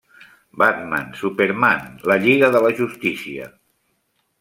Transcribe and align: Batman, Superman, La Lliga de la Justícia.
Batman, 0.61 1.11
Superman, 1.19 1.85
La 2.13 2.19
Lliga 2.25 2.49
de 2.59 2.65
la 2.67 2.77
Justícia. 2.83 3.51